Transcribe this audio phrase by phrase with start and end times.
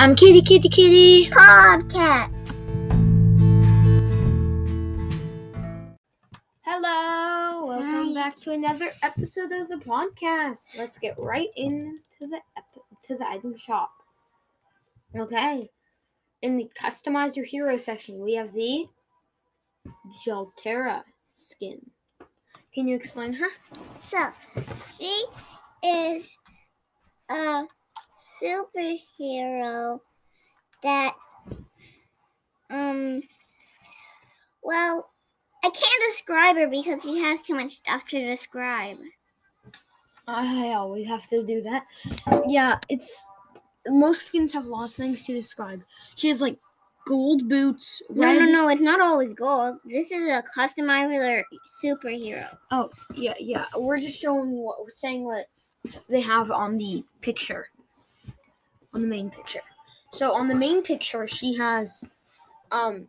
[0.00, 1.28] I'm Kitty Kitty Kitty.
[1.28, 2.32] Podcast.
[6.62, 8.14] Hello, welcome Hi.
[8.14, 10.64] back to another episode of the podcast.
[10.78, 13.90] Let's get right into the ep- to the item shop.
[15.14, 15.68] Okay,
[16.40, 18.86] in the customize your hero section, we have the
[20.26, 21.02] Jaltera
[21.36, 21.90] skin.
[22.74, 23.48] Can you explain her?
[24.00, 24.28] So,
[24.96, 25.24] she
[25.84, 26.38] is
[27.28, 27.64] a
[28.42, 30.00] superhero
[30.82, 31.14] that,
[32.70, 33.22] um,
[34.62, 35.10] well,
[35.64, 38.98] I can't describe her because she has too much stuff to describe.
[40.26, 41.86] I always have to do that.
[42.46, 43.26] Yeah, it's
[43.88, 45.82] most skins have lots of things to describe.
[46.14, 46.58] She has like
[47.06, 48.02] gold boots.
[48.10, 49.78] No, no, no, it's not always gold.
[49.84, 51.42] This is a customizable
[51.82, 52.46] superhero.
[52.70, 53.64] Oh, yeah, yeah.
[53.76, 55.46] We're just showing what we're saying what
[56.08, 57.68] they have on the picture.
[58.92, 59.60] On the main picture.
[60.12, 62.02] So on the main picture she has
[62.72, 63.08] um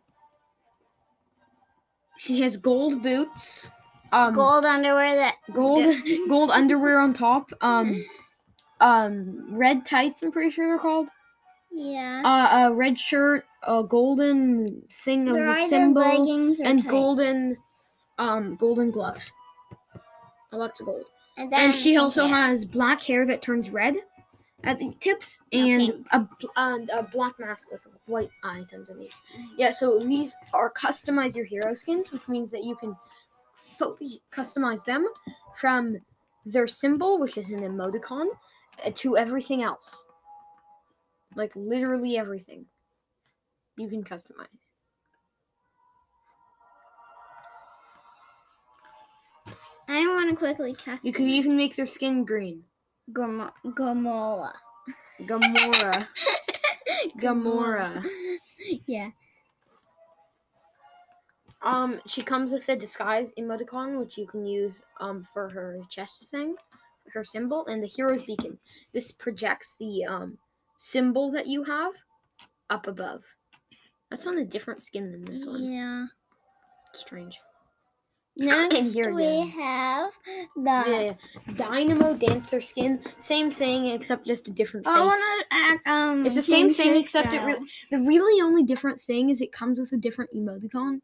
[2.18, 3.66] she has gold boots.
[4.12, 5.96] Um Gold underwear that gold
[6.28, 7.50] gold underwear on top.
[7.60, 8.04] Um
[8.80, 11.08] um red tights, I'm pretty sure they're called.
[11.72, 12.22] yeah.
[12.24, 16.02] Uh a red shirt, a golden thing of a symbol
[16.62, 16.90] and tights.
[16.90, 17.56] golden
[18.18, 19.32] um golden gloves.
[20.52, 21.04] Lots of gold.
[21.38, 22.36] And, And she also hair.
[22.36, 23.96] has black hair that turns red
[24.64, 29.20] at the tips and a, and a black mask with white eyes underneath.
[29.58, 32.96] Yeah, so these are customize your hero skins, which means that you can
[33.78, 35.06] fully customize them
[35.56, 35.98] from
[36.46, 38.26] their symbol, which is an emoticon,
[38.84, 40.06] uh, to everything else.
[41.34, 42.66] Like literally everything.
[43.76, 44.46] You can customize.
[49.88, 52.64] I want to quickly cast You could even make their skin green.
[53.10, 54.52] Gamo- Gamola.
[55.22, 56.06] Gamora.
[57.18, 58.04] Gamora.
[58.86, 59.10] yeah.
[61.62, 66.26] Um, she comes with a disguise emoticon, which you can use um for her chest
[66.30, 66.56] thing,
[67.12, 68.58] her symbol, and the hero's beacon.
[68.92, 70.38] This projects the um
[70.76, 71.92] symbol that you have
[72.68, 73.22] up above.
[74.10, 75.62] That's on a different skin than this one.
[75.62, 76.06] Yeah.
[76.92, 77.38] Strange.
[78.36, 80.10] Next Here we have
[80.56, 81.16] the.
[81.46, 84.94] The Dynamo Dancer skin, same thing except just a different face.
[84.96, 85.90] I want to.
[85.90, 86.26] Um.
[86.26, 89.78] It's the same thing except it re- the really only different thing is it comes
[89.78, 91.00] with a different emoticon.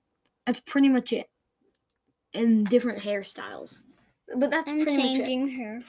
[0.46, 1.28] That's pretty much it.
[2.32, 3.82] And different hairstyles.
[4.36, 5.26] But that's I'm pretty much it.
[5.26, 5.82] changing her.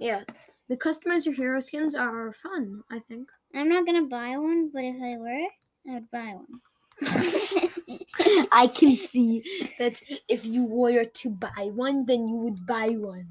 [0.00, 0.22] Yeah.
[0.68, 3.28] The customize your hero skins are fun, I think.
[3.54, 5.48] I'm not gonna buy one, but if I were,
[5.90, 6.60] I would buy one.
[8.52, 9.42] I can see
[9.78, 13.28] that if you were to buy one, then you would buy one.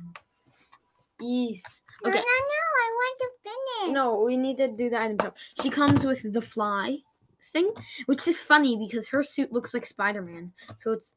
[1.19, 1.81] Yes.
[2.03, 2.19] No, Okay.
[2.19, 2.63] no, no!
[2.79, 3.93] I want to finish.
[3.93, 5.35] No, we need to do the item shop.
[5.61, 6.97] She comes with the fly
[7.51, 7.71] thing,
[8.05, 10.53] which is funny because her suit looks like Spider Man.
[10.77, 11.15] So it's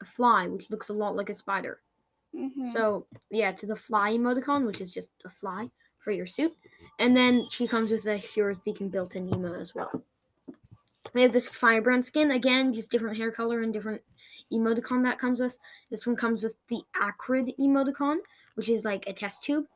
[0.00, 1.80] a fly, which looks a lot like a spider.
[2.34, 2.70] Mhm.
[2.72, 6.52] So yeah, to the fly emoticon, which is just a fly for your suit,
[6.98, 10.02] and then she comes with a Hero's Beacon built-in emo as well.
[11.14, 14.02] We have this firebrand skin again, just different hair color and different
[14.52, 15.58] emoticon that comes with.
[15.90, 18.18] This one comes with the acrid emoticon,
[18.54, 19.66] which is like a test tube,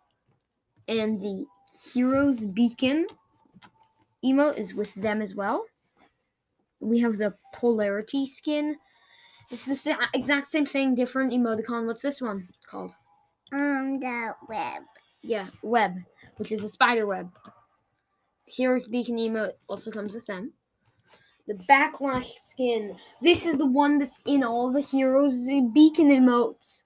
[0.89, 1.47] and the
[1.93, 3.07] Hero's Beacon
[4.25, 5.67] emo is with them as well.
[6.81, 8.77] We have the polarity skin.
[9.51, 11.87] It's the sa- exact same thing, different emoticon.
[11.87, 12.93] What's this one called?
[13.53, 14.83] Um, the web.
[15.23, 15.97] Yeah, web,
[16.37, 17.31] which is a spider web.
[18.47, 20.53] Hero's Beacon emote also comes with them.
[21.47, 22.97] The backlash skin.
[23.23, 26.84] This is the one that's in all the Heroes Beacon emotes.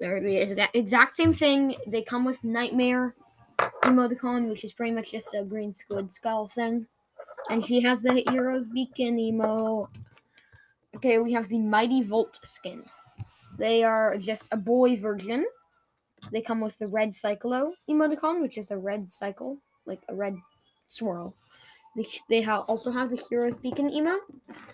[0.00, 0.56] There it is.
[0.56, 1.76] That exact same thing.
[1.86, 3.14] They come with Nightmare
[3.84, 6.86] emoticon, which is pretty much just a green squid skull thing.
[7.48, 9.88] And she has the Heroes Beacon emote.
[10.96, 12.82] Okay, we have the Mighty Volt skin.
[13.56, 15.46] They are just a boy version.
[16.32, 20.36] They come with the red cyclo emoticon, which is a red cycle, like a red
[20.88, 21.34] swirl.
[21.96, 24.18] They, they ha- also have the Hero's Beacon emo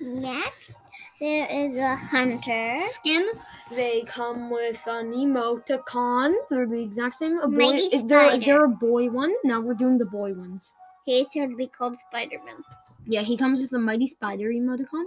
[0.01, 0.73] Next,
[1.21, 2.81] there is a hunter.
[2.91, 3.27] skin.
[3.71, 6.35] They come with an emoticon.
[6.51, 7.39] They're the exact same.
[7.39, 9.33] A boy, Mighty is there, is there a boy one?
[9.45, 10.75] Now we're doing the boy ones.
[11.07, 12.63] He should be called Spider-Man.
[13.07, 15.05] Yeah, he comes with the Mighty Spider emoticon,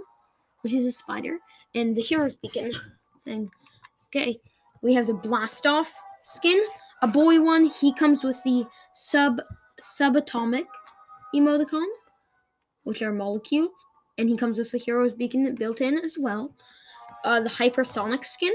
[0.62, 1.38] which is a spider,
[1.74, 2.72] and the Hero's Beacon
[3.24, 3.50] thing.
[4.06, 4.38] Okay,
[4.82, 6.60] we have the Blast Off skin,
[7.02, 7.66] a boy one.
[7.66, 8.64] He comes with the
[8.94, 9.40] sub
[9.80, 10.66] subatomic
[11.34, 11.86] emoticon,
[12.84, 13.84] which are molecules,
[14.18, 16.54] and he comes with the Hero's Beacon built in as well.
[17.24, 18.54] Uh, the Hypersonic skin.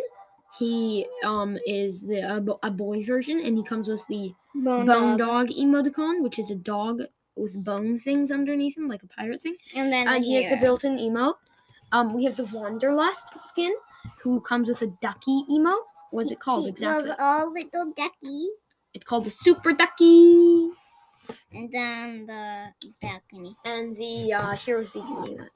[0.60, 4.86] He um is the a, bo- a boy version, and he comes with the Bone,
[4.86, 5.50] Bone dog.
[5.50, 7.02] Dog emoticon, which is a dog
[7.36, 9.56] with bone things underneath him, like a pirate thing.
[9.76, 11.34] And then the he has the built-in emote.
[11.92, 13.74] Um, we have the Wanderlust skin,
[14.22, 15.82] who comes with a ducky emote.
[16.12, 17.10] What's it called exactly?
[17.10, 18.50] loves all little duckies.
[18.94, 20.70] It's called the Super Ducky.
[21.54, 23.56] And then the balcony.
[23.66, 25.48] and the uh, beacon emote.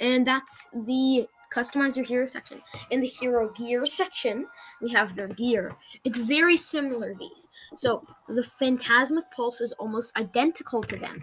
[0.00, 2.60] And that's the customize your hero section.
[2.90, 4.46] In the hero gear section,
[4.80, 5.74] we have their gear.
[6.04, 7.48] It's very similar these.
[7.74, 11.22] So the Phantasmic Pulse is almost identical to them.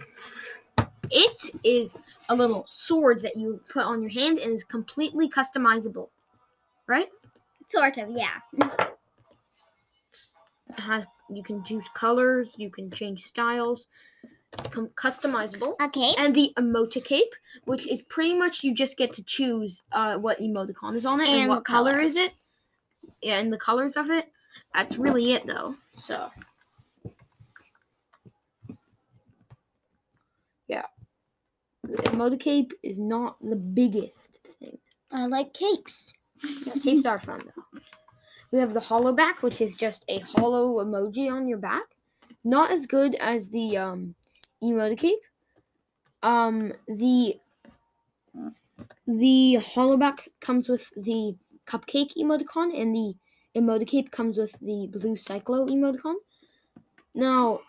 [1.11, 6.09] It is a little sword that you put on your hand and is completely customizable.
[6.87, 7.09] Right?
[7.67, 8.39] Sort of, yeah.
[10.69, 13.87] It has, you can choose colors, you can change styles.
[14.57, 15.73] It's customizable.
[15.81, 16.11] Okay.
[16.17, 17.33] and the emoticape,
[17.65, 21.27] which is pretty much you just get to choose uh, what emoticon is on it
[21.27, 21.91] and, And what color.
[21.93, 22.01] color.
[22.01, 22.31] is it.
[23.21, 24.31] Yeah, and the colors of it.
[24.73, 25.75] That's really it, though.
[25.97, 26.29] So,
[30.67, 30.85] yeah,
[31.83, 34.77] the emoticape is not the biggest thing.
[35.11, 36.13] I like capes.
[36.65, 37.79] Yeah, capes are fun though.
[38.55, 41.83] We have the hollow back, which is just a hollow emoji on your back.
[42.45, 44.15] Not as good as the um,
[44.63, 45.19] emoticape.
[46.23, 47.35] Um, the
[49.05, 51.35] the hollow back comes with the
[51.67, 53.15] cupcake emoticon, and the
[53.57, 56.15] emoticape comes with the blue cyclo emoticon.
[57.13, 57.59] Now,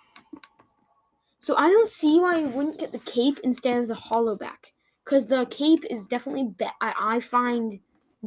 [1.40, 4.72] so I don't see why you wouldn't get the cape instead of the hollow back,
[5.04, 7.80] because the cape is definitely be- I, I find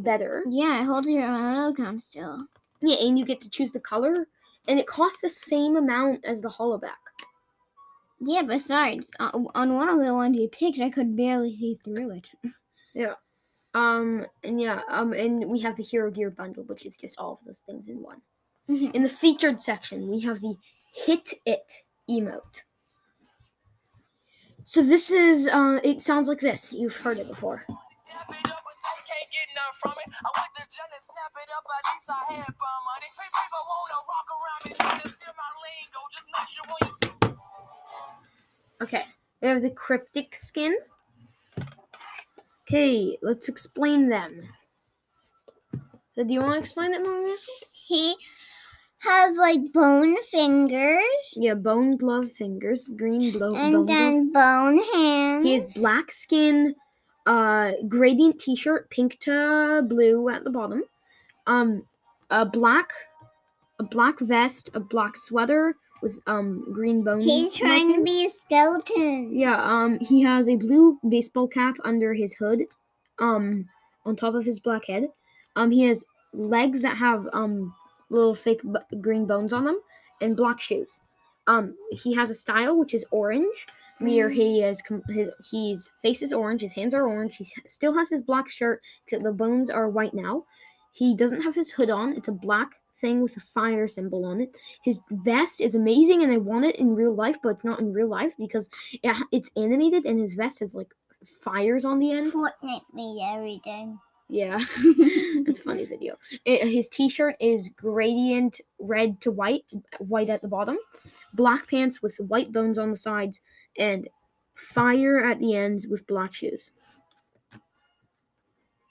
[0.04, 0.44] better.
[0.50, 2.46] Yeah, I hold your emoticon still.
[2.82, 4.28] Yeah, and you get to choose the color,
[4.68, 7.04] and it costs the same amount as the holoback.
[8.22, 12.12] Yeah, besides, uh, on one of the ones you picked, I could barely see through
[12.12, 12.30] it.
[12.94, 13.14] Yeah.
[13.74, 17.34] Um, and yeah, um, and we have the Hero Gear bundle, which is just all
[17.34, 18.22] of those things in one.
[18.68, 18.94] Mhm.
[18.94, 20.56] In the featured section, we have the
[20.94, 21.72] Hit It
[22.10, 22.64] emote.
[24.64, 26.74] So this is, uh, it sounds like this.
[26.74, 27.66] You've heard it before.
[29.78, 30.10] Snap it up, but they can't get none from it.
[30.20, 33.10] I went to jail and snap it up, at least I had fun money.
[33.38, 36.02] People wanna walk around me, trying to steal my lingo.
[36.14, 36.94] Just make sure when you
[38.82, 39.04] Okay,
[39.42, 40.76] we have the Cryptic skin.
[42.68, 44.50] Okay, let's explain them.
[46.16, 47.70] So do you want to explain them more, Mrs.?
[47.74, 48.16] He
[49.00, 51.02] has like bone fingers
[51.36, 53.88] Yeah, bone glove fingers, green blow, bone and glove.
[53.88, 55.46] then bone hands.
[55.46, 56.76] He has black skin,
[57.26, 60.84] uh, gradient t-shirt, pink to blue at the bottom.
[61.48, 61.84] Um,
[62.30, 62.92] a black,
[63.80, 67.26] a black vest, a black sweater with um green bones.
[67.26, 69.36] He's trying to be a skeleton.
[69.36, 69.62] Yeah.
[69.62, 72.64] Um, he has a blue baseball cap under his hood.
[73.20, 73.68] Um,
[74.06, 75.08] on top of his black head.
[75.56, 77.74] Um, he has legs that have um
[78.10, 79.80] little fake b- green bones on them
[80.22, 81.00] and black shoes.
[81.48, 83.68] Um, he has a style which is orange,
[84.00, 84.34] where mm.
[84.34, 87.38] he is his his face is orange, his hands are orange.
[87.38, 90.46] He still has his black shirt, except the bones are white now.
[90.92, 94.42] He doesn't have his hood on; it's a black thing with a fire symbol on
[94.42, 94.56] it.
[94.84, 97.94] His vest is amazing, and I want it in real life, but it's not in
[97.94, 98.70] real life because
[99.04, 100.94] it, it's animated, and his vest has like
[101.24, 102.34] fires on the end.
[102.34, 103.88] Fortnite me every day.
[104.32, 106.16] Yeah, it's a funny video.
[106.46, 110.78] It, his t-shirt is gradient red to white, white at the bottom,
[111.34, 113.42] black pants with white bones on the sides,
[113.80, 114.10] and
[114.54, 116.70] fire at the ends with black shoes.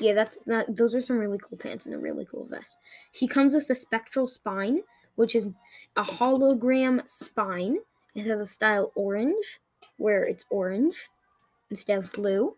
[0.00, 0.76] Yeah, that's that.
[0.76, 2.76] Those are some really cool pants and a really cool vest.
[3.12, 4.82] He comes with a spectral spine,
[5.16, 5.48] which is
[5.96, 7.78] a hologram spine.
[8.14, 9.60] It has a style orange,
[9.96, 11.08] where it's orange
[11.70, 12.56] instead of blue.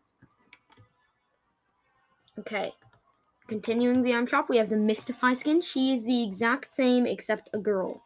[2.39, 2.73] Okay.
[3.49, 5.61] Continuing the arm shop, we have the Mystify skin.
[5.61, 8.03] She is the exact same except a girl.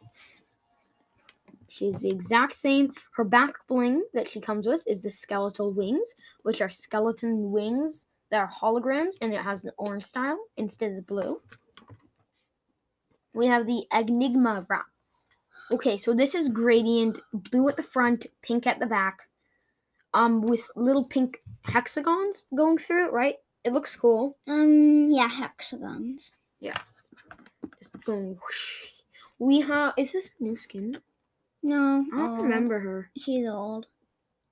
[1.75, 2.93] She is the exact same.
[3.17, 8.05] Her back bling that she comes with is the skeletal wings, which are skeleton wings
[8.31, 11.41] that are holograms, and it has an orange style instead of the blue.
[13.33, 14.85] We have the Enigma wrap.
[15.69, 19.27] Okay, so this is gradient, blue at the front, pink at the back,
[20.13, 23.35] um, with little pink hexagons going through it, right?
[23.65, 24.37] It looks cool.
[24.47, 26.31] Um, yeah, hexagons.
[26.61, 26.77] Yeah.
[27.79, 29.01] Just going whoosh.
[29.39, 29.93] We have.
[29.97, 30.99] Is this a new skin?
[31.65, 32.39] No, I don't old.
[32.39, 33.09] Um, remember her.
[33.17, 33.87] She's old.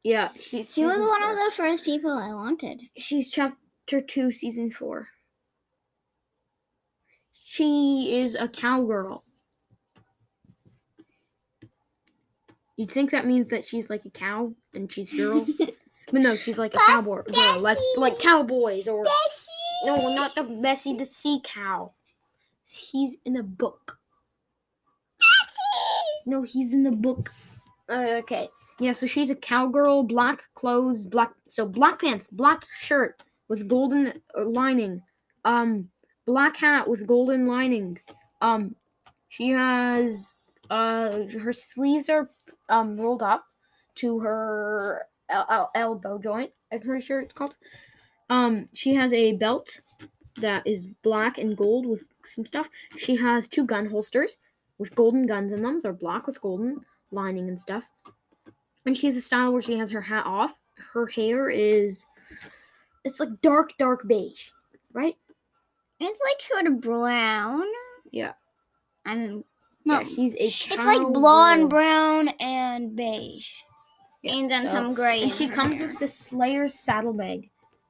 [0.03, 0.74] Yeah, she's.
[0.74, 1.32] She was one four.
[1.32, 2.82] of the first people I wanted.
[2.98, 5.10] She's chapter two, season four.
[7.32, 9.24] She is a cowgirl.
[12.77, 16.58] You'd think that means that she's like a cow and she's girl, but no, she's
[16.58, 19.86] like a Bess- cowboy girl, like like cowboys or Bessie!
[19.86, 21.91] no, not the Bessie the sea cow.
[22.67, 24.00] He's in a book.
[26.25, 27.32] No, he's in the book.
[27.89, 28.50] Uh, okay.
[28.80, 34.22] Yeah, so she's a cowgirl, black clothes, black so black pants, black shirt with golden
[34.38, 35.01] uh, lining,
[35.46, 35.89] um,
[36.25, 38.00] black hat with golden lining.
[38.42, 38.75] Um,
[39.30, 40.34] she has
[40.70, 42.30] uh her sleeves are
[42.70, 43.44] um rolled up
[43.96, 46.51] to her el- el- elbow joint.
[46.72, 47.56] I'm pretty sure it's called.
[48.30, 49.82] Um, she has a belt
[50.38, 52.68] that is black and gold with some stuff.
[52.98, 54.38] She has two gun holsters
[54.84, 55.80] with golden guns in them.
[55.82, 57.90] They're black with golden lining and stuff.
[58.86, 60.60] And she has a style where she has her hat off.
[60.94, 62.06] Her hair is
[63.06, 64.50] it's like dark, dark beige,
[64.92, 65.16] right?
[66.00, 67.63] It's like sort of brown.
[68.12, 68.34] Yeah.
[69.06, 69.44] And
[69.86, 73.50] no, Yeah, she's a it's like blonde, brown, and beige,
[74.22, 75.24] Yeah, and then so- some gray.
[75.24, 75.88] And she comes hair.
[75.88, 77.50] with the Slayer's saddlebag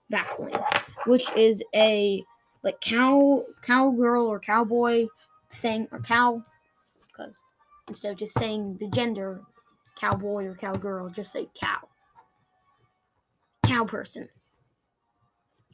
[0.10, 0.56] back bling,
[1.08, 2.24] which is a
[2.64, 5.08] like cow cowgirl or cowboy
[5.52, 6.44] thing or cow
[7.14, 7.34] because
[7.88, 9.42] instead of just saying the gender
[9.96, 11.88] cowboy or cowgirl, just say cow.
[13.66, 14.28] Cow person.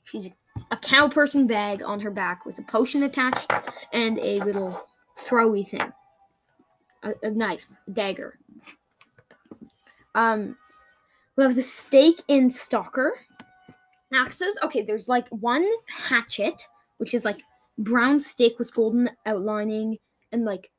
[0.03, 0.33] She's a,
[0.71, 3.51] a cow person bag on her back with a potion attached
[3.93, 4.85] and a little
[5.17, 5.91] throwy thing.
[7.03, 8.37] A, a knife, a dagger.
[10.15, 10.57] Um
[11.35, 13.17] we have the stake in stalker
[14.13, 14.57] axes.
[14.63, 16.67] Okay, there's like one hatchet,
[16.97, 17.41] which is like
[17.77, 19.97] brown stick with golden outlining,
[20.33, 20.69] and like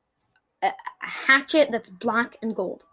[0.61, 2.83] a, hatchet that's black and gold.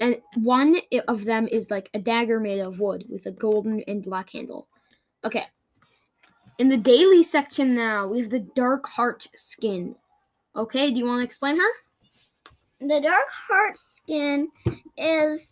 [0.00, 0.76] And one
[1.08, 4.68] of them is like a dagger made of wood with a golden and black handle.
[5.24, 5.46] Okay.
[6.58, 9.96] In the daily section now, we have the dark heart skin.
[10.56, 11.68] Okay, do you want to explain her?
[12.80, 14.48] the dark heart skin
[14.96, 15.46] is.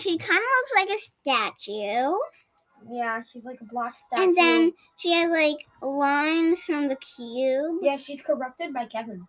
[0.00, 2.14] She kind of looks like a statue,
[2.90, 4.22] Yeah, she's like a black statue.
[4.24, 9.24] and then she has like lines from the cube, yeah, she's corrupted by Kevin.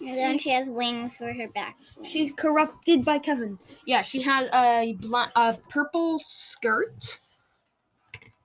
[0.00, 1.76] And then she has wings for her back.
[2.04, 3.58] She's corrupted by Kevin.
[3.86, 7.20] Yeah, she has a bla- a purple skirt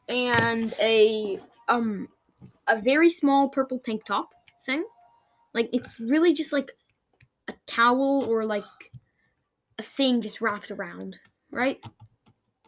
[0.07, 2.07] and a um
[2.67, 4.29] a very small purple tank top
[4.65, 4.85] thing.
[5.53, 6.71] Like it's really just like
[7.47, 8.63] a towel or like
[9.79, 11.17] a thing just wrapped around,
[11.51, 11.83] right?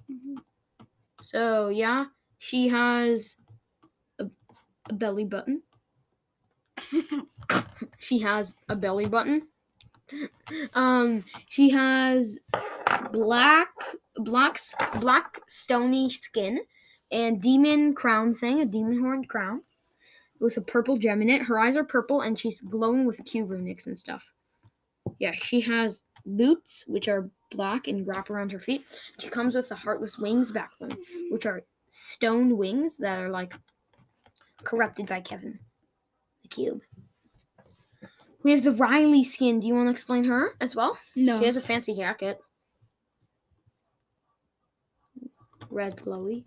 [0.09, 0.37] Mhm.
[1.21, 2.05] So yeah,
[2.37, 3.35] she has
[4.19, 4.25] a,
[4.89, 5.63] a belly button.
[7.97, 9.47] she has a belly button.
[10.73, 12.39] Um, she has
[13.11, 13.69] black,
[14.15, 14.59] black,
[14.99, 16.59] black stony skin
[17.11, 19.61] and demon crown thing, a demon horned crown
[20.39, 21.43] with a purple gem in it.
[21.43, 24.31] Her eyes are purple and she's glowing with cube runics and stuff.
[25.19, 28.85] Yeah, she has boots which are black and wrap around her feet.
[29.19, 30.97] She comes with the heartless wings backbone,
[31.29, 33.55] which are stone wings that are like
[34.63, 35.59] corrupted by Kevin,
[36.45, 36.81] the cube.
[38.43, 39.59] We have the Riley skin.
[39.59, 40.97] Do you want to explain her as well?
[41.15, 41.39] No.
[41.39, 42.39] She has a fancy jacket.
[45.69, 46.45] Red glowy.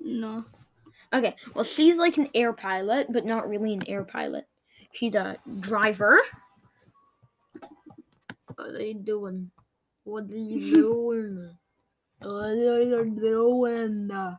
[0.00, 0.44] No.
[1.12, 4.46] Okay, well, she's like an air pilot, but not really an air pilot.
[4.92, 6.20] She's a driver.
[8.56, 9.50] What are you doing?
[10.04, 11.56] What are you doing?
[12.20, 12.90] What are you doing?
[12.90, 14.36] What are you doing?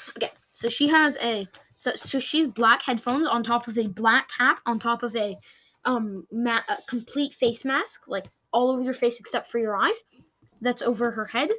[0.16, 4.28] Okay, so she has a so so she's black headphones on top of a black
[4.36, 5.36] cap on top of a
[5.84, 10.04] um ma- a complete face mask like all over your face except for your eyes.
[10.60, 11.50] That's over her head.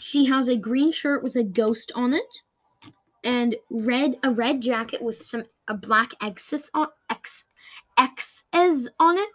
[0.00, 2.38] She has a green shirt with a ghost on it,
[3.24, 7.44] and red a red jacket with some a black X's on X
[7.98, 9.28] X's on it.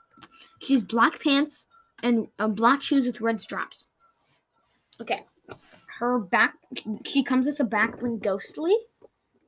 [0.62, 1.68] She's black pants
[2.04, 3.88] and uh, black shoes with red straps.
[5.02, 5.26] Okay,
[6.00, 6.56] her back
[7.06, 8.76] she comes with a back bling ghostly,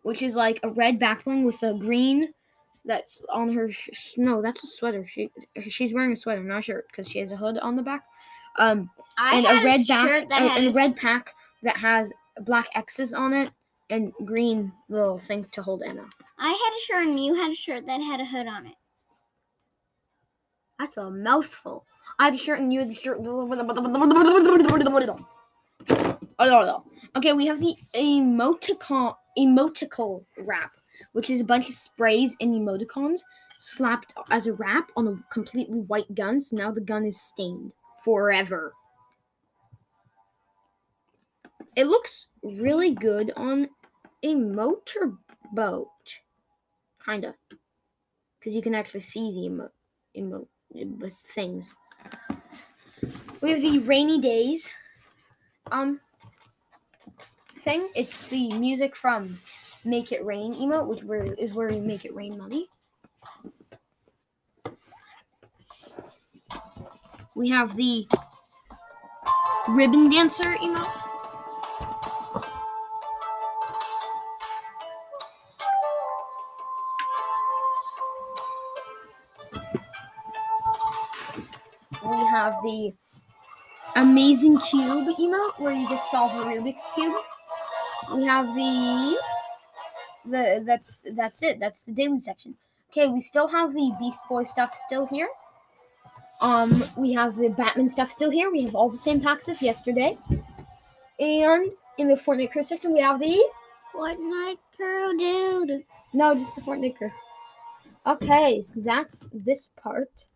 [0.04, 2.34] which is like a red back bling with a green
[2.86, 3.72] that's on her.
[3.72, 5.06] Sh- no, that's a sweater.
[5.06, 5.30] She
[5.70, 8.04] she's wearing a sweater, not a shirt, because she has a hood on the back.
[8.58, 11.32] Um, I and a red back shirt and, a red pack
[11.63, 12.12] that has
[12.42, 13.51] black X's on it
[13.89, 16.08] and green little things to hold Emma.
[16.38, 18.75] I had a shirt and you had a shirt that had a hood on it.
[20.80, 21.86] That's a mouthful.
[22.20, 23.20] I had a shirt and you had the shirt.
[27.16, 30.72] Okay, we have the emoticon emotical wrap,
[31.14, 33.22] which is a bunch of sprays and emoticons
[33.60, 36.42] slapped as a wrap on a completely white gun.
[36.42, 37.74] So now the gun is stained
[38.04, 38.74] forever.
[41.76, 43.70] It looks really good on
[44.24, 45.88] a motorboat,
[47.06, 47.36] kinda,
[48.40, 49.72] because you can actually see the emo,
[50.16, 50.48] emo
[51.36, 51.76] things.
[53.41, 54.70] We have the rainy days,
[55.72, 56.00] um,
[57.56, 57.88] thing.
[57.96, 59.38] It's the music from
[59.86, 62.67] make it rain emote, which is where we make it rain money.
[67.36, 68.08] We have the
[69.70, 71.03] ribbon dancer emote.
[82.03, 82.94] We have the
[83.98, 87.16] amazing cube emote where you just solve a Rubik's cube.
[88.16, 89.18] We have the
[90.25, 91.60] the that's that's it.
[91.60, 92.56] That's the daily section.
[92.92, 95.30] Okay, we still have the Beast Boy stuff still here.
[96.39, 98.51] Um, we have the Batman stuff still here.
[98.51, 100.18] We have all the same packs as yesterday.
[101.20, 103.44] And in the Fortnite crew section, we have the
[103.94, 105.84] Fortnite crew, dude.
[106.13, 107.12] no, just the Fortnite crew.
[108.06, 110.27] Okay, so that's this part.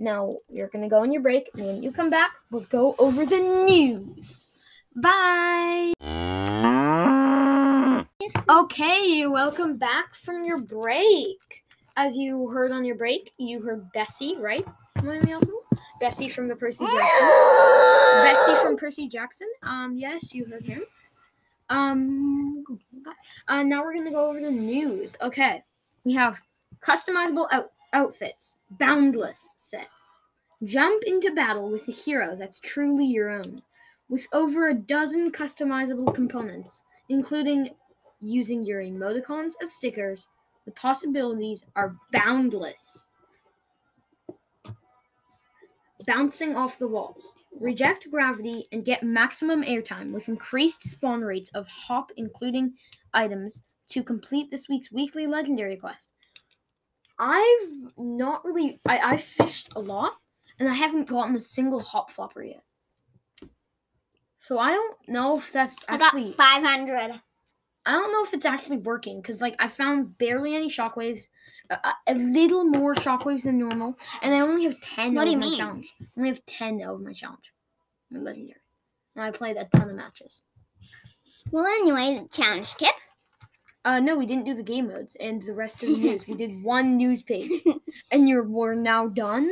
[0.00, 3.26] Now you're gonna go on your break, and when you come back, we'll go over
[3.26, 4.48] the news.
[4.94, 5.92] Bye.
[8.48, 11.64] Okay, welcome back from your break.
[11.96, 14.64] As you heard on your break, you heard Bessie, right?
[16.00, 17.28] Bessie from the Percy Jackson.
[18.22, 19.48] Bessie from Percy Jackson.
[19.64, 20.84] Um, yes, you heard him.
[21.70, 22.64] Um,
[23.48, 25.16] uh, now we're gonna go over the news.
[25.20, 25.62] Okay,
[26.04, 26.38] we have
[26.80, 29.88] customizable out- outfits, boundless set.
[30.64, 33.62] Jump into battle with a hero that's truly your own,
[34.08, 37.70] with over a dozen customizable components, including
[38.20, 40.26] using your emoticons as stickers.
[40.64, 43.06] The possibilities are boundless.
[46.06, 47.32] Bouncing off the walls.
[47.58, 52.74] Reject gravity and get maximum airtime with increased spawn rates of hop, including
[53.14, 56.10] items, to complete this week's weekly legendary quest.
[57.18, 58.78] I've not really.
[58.86, 60.12] I, I've fished a lot,
[60.58, 62.62] and I haven't gotten a single hop flopper yet.
[64.38, 66.26] So I don't know if that's actually.
[66.26, 67.20] I got 500.
[67.86, 71.26] I don't know if it's actually working because, like, I found barely any shockwaves,
[71.70, 75.32] a, a- little more shockwaves than normal, and I only have ten What over do
[75.32, 75.58] you my mean?
[75.58, 75.88] challenge.
[76.00, 77.52] I only have ten over my challenge,
[78.10, 78.60] my legendary.
[79.16, 80.42] And I played a ton of matches.
[81.50, 82.94] Well, anyway, the challenge tip.
[83.88, 86.26] Uh, no, we didn't do the game modes and the rest of the news.
[86.26, 87.50] We did one news page,
[88.12, 89.50] and you're we're now done.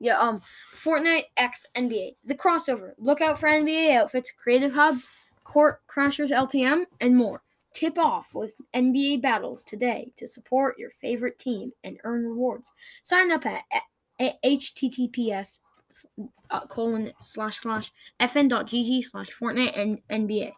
[0.00, 0.18] Yeah.
[0.18, 0.42] Um,
[0.74, 2.94] Fortnite X NBA, the crossover.
[2.98, 4.96] Look out for NBA outfits, Creative Hub,
[5.44, 7.42] Court Crashers LTM, and more.
[7.72, 12.72] Tip off with NBA battles today to support your favorite team and earn rewards.
[13.04, 13.62] Sign up at
[14.20, 15.60] https
[16.50, 20.54] uh, colon slash slash fn.gg slash Fortnite and NBA.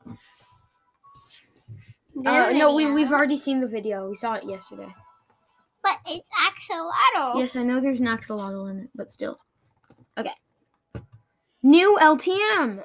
[2.17, 4.09] Uh, no, we, we've already seen the video.
[4.09, 4.89] We saw it yesterday.
[5.83, 7.39] But it's axolotl.
[7.39, 9.39] Yes, I know there's an axolotl in it, but still.
[10.17, 10.31] Okay.
[11.63, 12.85] New LTM.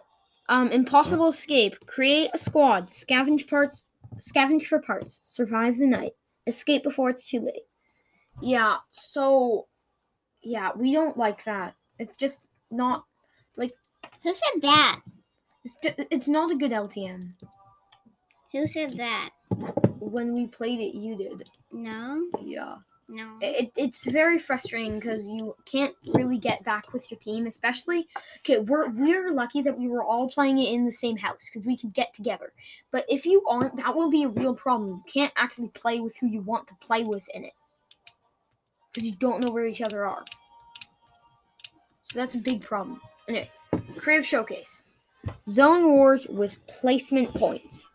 [0.49, 1.75] Um, Impossible Escape.
[1.85, 2.87] Create a squad.
[2.87, 3.85] Scavenge parts.
[4.17, 5.19] Scavenge for parts.
[5.21, 6.13] Survive the night.
[6.47, 7.67] Escape before it's too late.
[8.41, 8.77] Yeah.
[8.91, 9.67] So,
[10.41, 11.75] yeah, we don't like that.
[11.99, 13.05] It's just not.
[13.55, 13.73] Like.
[14.23, 15.01] Who said that?
[15.63, 15.77] It's,
[16.09, 17.33] it's not a good LTM.
[18.51, 19.29] Who said that?
[19.99, 21.47] When we played it, you did.
[21.71, 22.77] No, Yeah.
[23.07, 23.37] no.
[23.41, 28.07] it, it's very frustrating because you can't really get back with your team especially
[28.39, 31.65] okay we're we're lucky that we were all playing it in the same house because
[31.65, 32.53] we could get together
[32.91, 36.15] but if you aren't that will be a real problem you can't actually play with
[36.17, 37.53] who you want to play with in it
[38.91, 40.23] because you don't know where each other are
[42.03, 43.49] so that's a big problem anyway
[43.97, 44.83] creative showcase
[45.47, 47.87] zone wars with placement points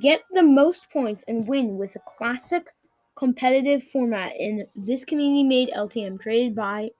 [0.00, 2.68] get the most points and win with a classic
[3.16, 6.90] competitive format in this community made LTM created by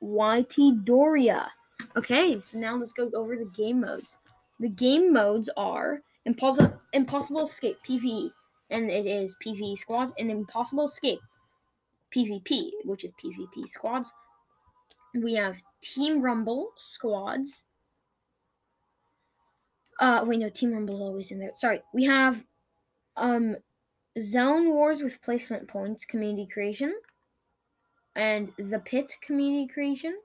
[0.00, 1.50] YT Doria.
[1.96, 4.18] Okay, so now let's go over the game modes.
[4.60, 8.30] The game modes are Impossible Impossible Escape PvE,
[8.70, 11.20] and it is PvE squads, and Impossible Escape
[12.14, 14.12] PvP, which is PvP squads.
[15.14, 17.64] We have Team Rumble squads.
[19.98, 21.52] Uh, wait, no, Team Rumble's always in there.
[21.54, 22.44] Sorry, we have
[23.16, 23.56] um
[24.20, 26.94] Zone Wars with placement points community creation
[28.14, 30.16] and the Pit community creation.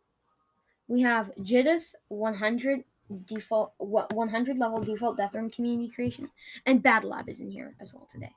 [0.88, 2.84] We have Judith 100
[3.26, 6.30] default what 100 level default death room community creation
[6.66, 8.32] and Battle Lab is in here as well today.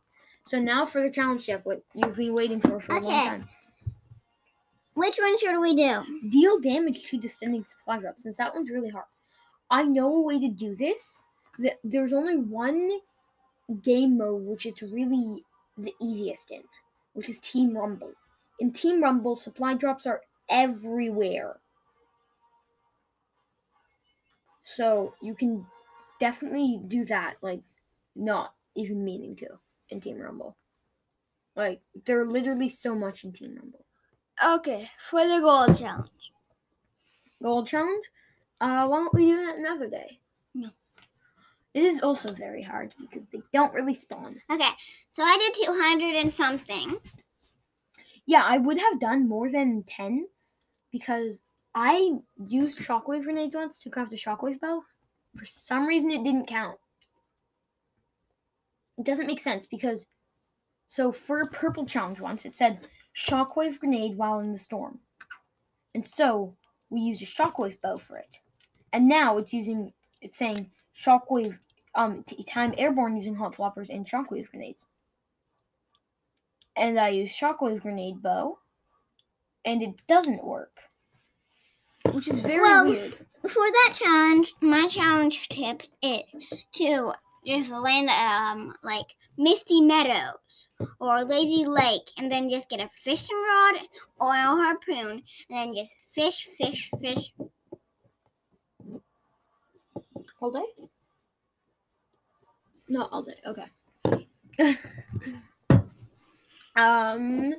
[0.46, 3.48] So now for the challenge step, what you've been waiting for for a long time.
[4.94, 6.30] Which one should we do?
[6.30, 9.06] Deal damage to descending supply drops since that one's really hard.
[9.70, 11.20] I know a way to do this.
[11.60, 13.00] Th- There's only one
[13.82, 15.44] game mode which it's really
[15.76, 16.62] the easiest in,
[17.14, 18.12] which is Team Rumble.
[18.60, 21.60] In Team Rumble, supply drops are everywhere.
[24.64, 25.66] So you can
[26.20, 27.62] definitely do that, like
[28.14, 29.46] not even meaning to.
[29.90, 30.56] in Team Rumble.
[31.54, 33.84] Like there are literally so much in Team Rumble.
[34.44, 36.32] Okay, for the gold challenge.
[37.42, 38.04] Gold challenge.
[38.60, 40.20] Uh, why don't we do that another day?
[40.54, 40.70] No.
[41.76, 44.40] It is also very hard because they don't really spawn.
[44.50, 44.70] Okay,
[45.12, 46.96] so I did 200 and something.
[48.24, 50.26] Yeah, I would have done more than 10
[50.90, 51.42] because
[51.74, 52.12] I
[52.48, 54.84] used shockwave grenades once to craft a shockwave bow.
[55.36, 56.78] For some reason, it didn't count.
[58.96, 60.06] It doesn't make sense because,
[60.86, 65.00] so for a purple challenge once, it said shockwave grenade while in the storm.
[65.94, 66.56] And so
[66.88, 68.38] we used a shockwave bow for it.
[68.94, 71.58] And now it's using, it's saying shockwave,
[71.96, 74.86] um, t- time airborne using hop floppers and shockwave grenades
[76.76, 78.58] and I use shockwave grenade bow,
[79.64, 80.78] and it doesn't work,
[82.12, 83.14] which is very Well- weird.
[83.48, 87.12] For that challenge, my challenge tip is to
[87.46, 89.06] just land um like
[89.38, 93.74] Misty Meadows or Lazy Lake and then just get a fishing rod
[94.20, 97.32] or a harpoon and then just fish, fish, fish.
[100.40, 100.88] All day?
[102.88, 103.34] No, all day.
[103.46, 103.66] Okay.
[106.76, 107.54] um.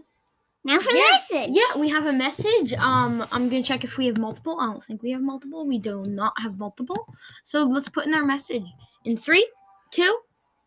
[0.63, 1.49] Now for Yeah, the message.
[1.51, 2.73] Yeah, we have a message.
[2.73, 4.59] Um, I'm gonna check if we have multiple.
[4.59, 5.65] I don't think we have multiple.
[5.65, 7.07] We do not have multiple.
[7.45, 8.65] So let's put in our message
[9.05, 9.49] in three,
[9.91, 10.19] two,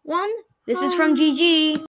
[0.02, 0.30] one.
[0.66, 1.84] This is from GG.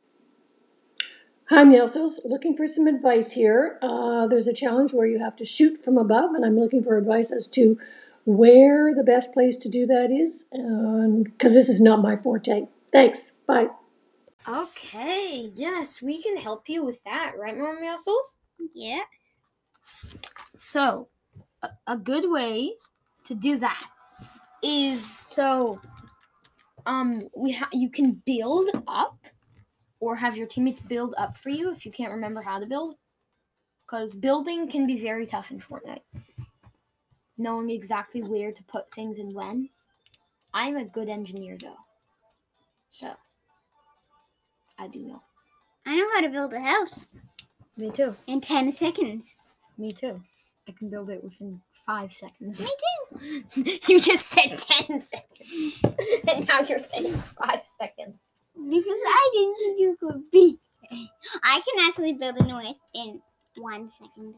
[1.48, 2.18] Hi, Nelsos.
[2.24, 3.78] Looking for some advice here.
[3.82, 6.96] Uh, there's a challenge where you have to shoot from above, and I'm looking for
[6.96, 7.78] advice as to
[8.26, 10.44] where the best place to do that is,
[11.24, 12.66] because this is not my forte.
[12.92, 13.32] Thanks.
[13.46, 13.68] Bye.
[14.48, 15.50] Okay.
[15.54, 18.36] Yes, we can help you with that, right, Mom Muscles?
[18.74, 19.02] Yeah.
[20.58, 21.08] So,
[21.62, 22.74] a, a good way
[23.26, 23.88] to do that
[24.62, 25.80] is so
[26.86, 29.14] um we ha- you can build up
[30.00, 32.94] or have your teammates build up for you if you can't remember how to build
[33.86, 36.02] cuz building can be very tough in Fortnite.
[37.38, 39.68] Knowing exactly where to put things and when.
[40.54, 41.76] I'm a good engineer though.
[42.88, 43.12] So,
[44.78, 45.20] I do know.
[45.84, 47.06] I know how to build a house
[47.76, 48.16] Me too.
[48.26, 49.36] in 10 seconds.
[49.78, 50.20] Me too.
[50.68, 52.60] I can build it within 5 seconds.
[52.60, 52.66] Me
[53.64, 53.78] too.
[53.92, 55.82] you just said 10 seconds.
[56.28, 58.16] and now you're saying 5 seconds.
[58.54, 60.58] Because I didn't think you could beat
[60.90, 61.10] me.
[61.44, 63.20] I can actually build a noise in
[63.58, 64.34] one second.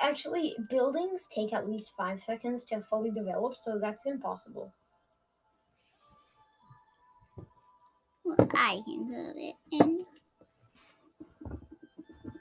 [0.00, 4.72] Actually, buildings take at least 5 seconds to fully develop, so that's impossible.
[8.24, 10.04] Well, I can build it in.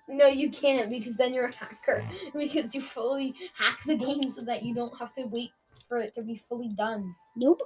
[0.10, 2.03] No, you can't because then you're a hacker.
[2.33, 5.51] Because you fully hack the game so that you don't have to wait
[5.88, 7.15] for it to be fully done.
[7.36, 7.62] Nope.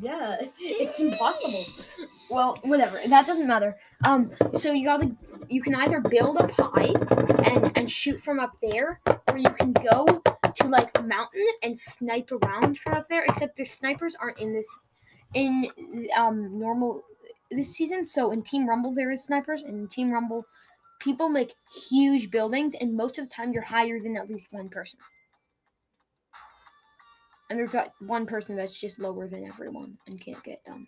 [0.00, 1.64] Yeah, it's impossible.
[2.30, 2.98] Well, whatever.
[3.06, 3.76] That doesn't matter.
[4.04, 5.14] Um, so you gotta,
[5.48, 6.92] you can either build up high
[7.44, 11.76] and and shoot from up there, or you can go to like a mountain and
[11.76, 13.24] snipe around from up there.
[13.24, 14.68] Except the snipers aren't in this,
[15.34, 15.68] in
[16.16, 17.02] um normal
[17.50, 18.06] this season.
[18.06, 20.44] So in Team Rumble there is snipers, and in Team Rumble,
[21.00, 21.54] people make
[21.88, 24.98] huge buildings, and most of the time you're higher than at least one person.
[27.50, 30.86] And there's got one person that's just lower than everyone and can't get done.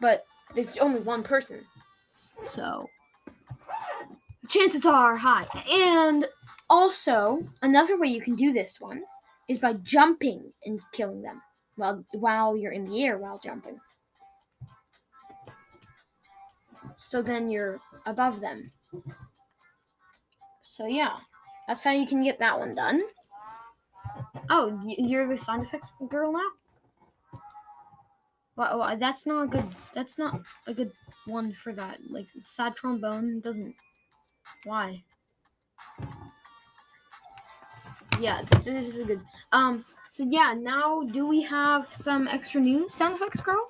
[0.00, 0.22] But
[0.54, 1.58] it's only one person.
[2.44, 2.88] So
[4.48, 5.46] chances are high.
[5.70, 6.26] And
[6.68, 9.02] also, another way you can do this one
[9.48, 11.40] is by jumping and killing them
[11.76, 13.78] while while you're in the air while jumping.
[16.96, 18.70] So then you're above them.
[20.62, 21.16] So yeah,
[21.68, 23.02] that's how you can get that one done.
[24.50, 26.40] Oh, you're the sound effects girl now?
[28.56, 29.64] Well, that's not a good.
[29.94, 30.90] That's not a good
[31.26, 31.98] one for that.
[32.08, 33.74] Like sad trombone doesn't.
[34.64, 35.02] Why?
[38.18, 39.20] Yeah, this, this is a good.
[39.52, 39.84] Um.
[40.10, 42.94] So yeah, now do we have some extra news?
[42.94, 43.62] Sound effects girl.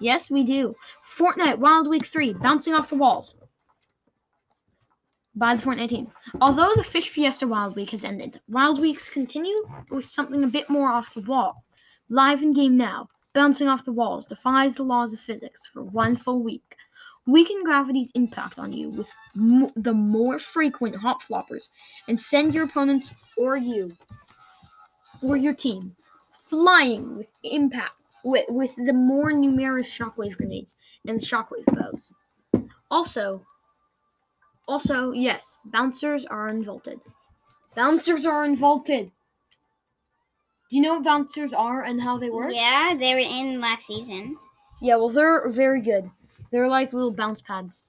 [0.00, 0.74] Yes, we do.
[1.18, 3.34] Fortnite Wild Week Three, bouncing off the walls.
[5.34, 6.06] By the Fortnite team.
[6.40, 10.68] Although the Fish Fiesta Wild Week has ended, Wild Weeks continue with something a bit
[10.68, 11.54] more off the wall.
[12.10, 16.16] Live in game now, bouncing off the walls defies the laws of physics for one
[16.16, 16.76] full week.
[17.26, 19.08] Weaken gravity's impact on you with
[19.76, 21.68] the more frequent hop floppers
[22.08, 23.92] and send your opponents or you
[25.22, 25.94] or your team
[26.48, 32.12] flying with impact with, with the more numerous shockwave grenades and shockwave bows.
[32.90, 33.42] Also,
[34.68, 37.00] also, yes, bouncers are unvaulted.
[37.74, 39.10] Bouncers are unvaulted.
[40.72, 42.50] Do you know what bouncers are and how they work?
[42.50, 44.38] Yeah, they were in last season.
[44.80, 46.08] Yeah, well, they're very good.
[46.50, 47.84] They're like little bounce pads.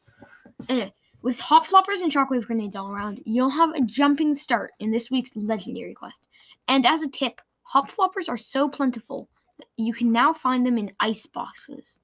[0.68, 0.92] Anyway,
[1.22, 5.10] with hop floppers and shockwave grenades all around, you'll have a jumping start in this
[5.10, 6.28] week's legendary quest.
[6.68, 10.78] And as a tip, hop floppers are so plentiful that you can now find them
[10.78, 12.00] in ice boxes.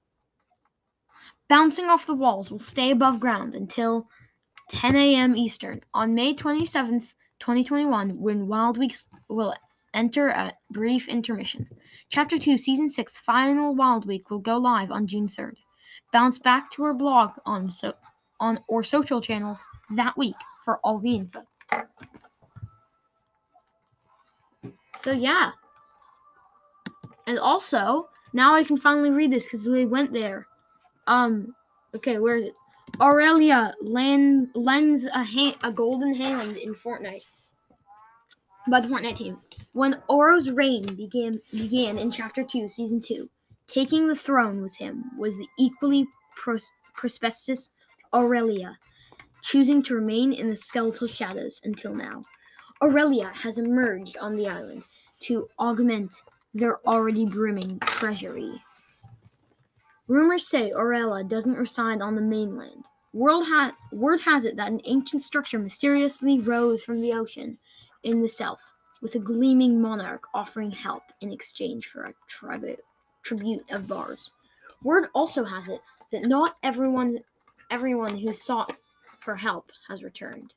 [1.49, 4.07] Bouncing off the walls will stay above ground until
[4.69, 5.35] 10 a.m.
[5.35, 9.53] Eastern on May 27th, 2021, when Wild Weeks will
[9.93, 11.67] enter a brief intermission.
[12.09, 15.55] Chapter 2, Season 6, Final Wild Week will go live on June 3rd.
[16.11, 17.93] Bounce back to our blog on so
[18.39, 21.41] on or social channels that week for all the info.
[24.97, 25.51] So yeah.
[27.27, 30.47] And also, now I can finally read this because we went there.
[31.07, 31.53] Um,
[31.95, 32.53] okay, where is it?
[32.99, 37.25] Aurelia land, lends a hand, a golden hand in Fortnite
[38.69, 39.37] by the Fortnite team.
[39.73, 43.29] When Oro's reign began began in Chapter Two, Season Two,
[43.67, 47.69] taking the throne with him was the equally pros- prospectus
[48.13, 48.77] Aurelia,
[49.43, 52.23] choosing to remain in the skeletal shadows until now.
[52.81, 54.83] Aurelia has emerged on the island
[55.21, 56.11] to augment
[56.53, 58.51] their already brimming treasury.
[60.07, 62.85] Rumors say Aurelia doesn't reside on the mainland.
[63.13, 67.59] World ha- word has it that an ancient structure mysteriously rose from the ocean
[68.03, 68.61] in the south,
[69.01, 72.75] with a gleaming monarch offering help in exchange for a tribu-
[73.23, 74.31] tribute of bars.
[74.83, 75.81] Word also has it
[76.11, 77.19] that not everyone
[77.71, 78.75] everyone who sought
[79.19, 80.53] for help has returned.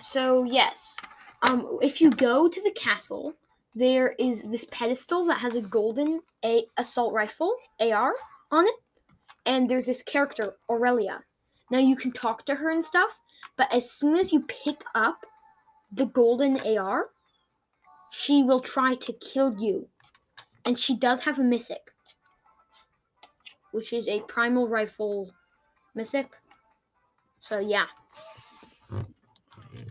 [0.00, 0.96] So yes,
[1.42, 3.34] um, if you go to the castle,
[3.74, 8.14] there is this pedestal that has a golden a- assault rifle AR
[8.52, 8.74] on it,
[9.46, 11.24] and there's this character Aurelia.
[11.70, 13.18] Now you can talk to her and stuff,
[13.56, 15.24] but as soon as you pick up
[15.94, 17.06] the golden AR,
[18.12, 19.88] she will try to kill you,
[20.66, 21.92] and she does have a mythic,
[23.72, 25.30] which is a primal rifle
[25.94, 26.30] mythic.
[27.40, 27.86] So yeah.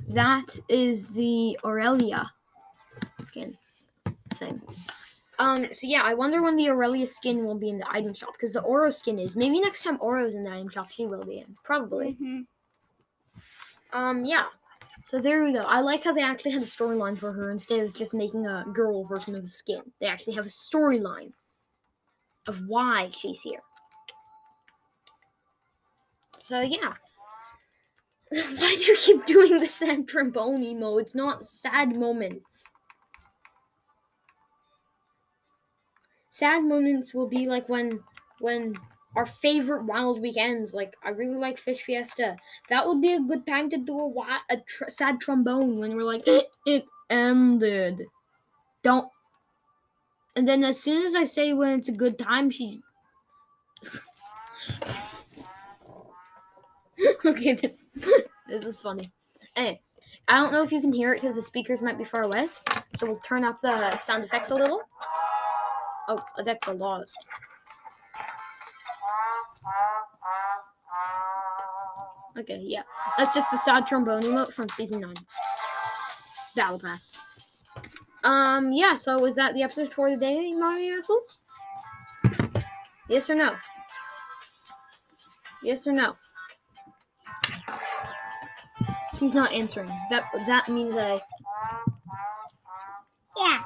[0.10, 2.32] That is the Aurelia
[3.20, 3.58] skin
[4.36, 4.62] thing.
[5.40, 8.34] Um, so yeah, I wonder when the Aurelia skin will be in the item shop
[8.34, 9.36] because the Oro skin is.
[9.36, 11.56] Maybe next time Oro's in the item shop, she will be in.
[11.64, 12.16] Probably.
[12.22, 12.46] Mhm.
[13.92, 14.46] Um, yeah.
[15.06, 15.60] So there we go.
[15.60, 18.66] I like how they actually had a storyline for her instead of just making a
[18.74, 19.82] girl version of the skin.
[20.00, 21.34] They actually have a storyline
[22.48, 23.62] of why she's here.
[26.40, 26.94] So yeah.
[28.32, 30.98] Why do you keep doing the sad trombone emo?
[30.98, 32.66] It's not sad moments.
[36.30, 38.00] Sad moments will be like when
[38.40, 38.76] when
[39.16, 40.74] our favorite wild weekends.
[40.74, 42.38] Like I really like Fish Fiesta.
[42.70, 44.10] That would be a good time to do a
[44.50, 48.06] a tr- sad trombone when we're like it, it ended.
[48.84, 49.10] Don't.
[50.36, 52.82] And then as soon as I say when it's a good time, she.
[57.26, 57.86] okay, this
[58.48, 59.12] this is funny.
[59.56, 59.80] Anyway,
[60.28, 62.48] I don't know if you can hear it because the speakers might be far away,
[62.96, 64.82] so we'll turn up the sound effects a little.
[66.10, 67.06] Oh, that's a lot.
[72.38, 72.84] Okay, yeah.
[73.18, 75.14] That's just the sad trombone emote from season nine.
[76.56, 77.16] Battle Pass.
[78.24, 81.40] Um, yeah, so is that the episode for the day, Mario Axels?
[83.10, 83.54] Yes or no?
[85.62, 86.16] Yes or no?
[89.20, 89.90] He's not answering.
[90.10, 91.20] That that means that I
[93.38, 93.60] Yeah.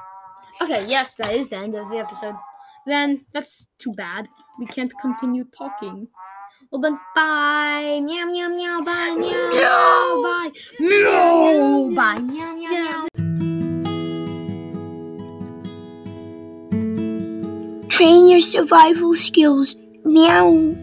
[0.60, 2.36] Okay, yes, that is the end of the episode.
[2.88, 4.28] Then that's too bad.
[4.58, 6.08] We can't continue talking.
[6.72, 8.00] Well then, bye.
[8.02, 8.80] Meow meow meow.
[8.80, 9.50] Bye meow.
[9.52, 10.50] meow bye.
[10.80, 11.92] Meow.
[11.94, 12.18] Bye.
[12.18, 13.08] Meow meow meow.
[17.90, 19.76] Train your survival skills.
[20.04, 20.74] Meow.